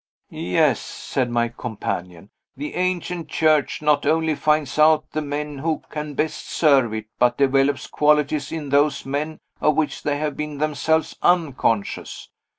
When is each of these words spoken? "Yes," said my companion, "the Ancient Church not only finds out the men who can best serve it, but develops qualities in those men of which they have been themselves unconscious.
"Yes," 0.31 0.79
said 0.79 1.29
my 1.29 1.49
companion, 1.49 2.31
"the 2.57 2.73
Ancient 2.73 3.27
Church 3.27 3.83
not 3.83 4.03
only 4.03 4.33
finds 4.33 4.79
out 4.79 5.05
the 5.11 5.21
men 5.21 5.59
who 5.59 5.83
can 5.91 6.15
best 6.15 6.47
serve 6.47 6.91
it, 6.95 7.05
but 7.19 7.37
develops 7.37 7.85
qualities 7.85 8.51
in 8.51 8.69
those 8.69 9.05
men 9.05 9.37
of 9.61 9.75
which 9.75 10.01
they 10.01 10.17
have 10.17 10.35
been 10.35 10.57
themselves 10.57 11.15
unconscious. 11.21 12.31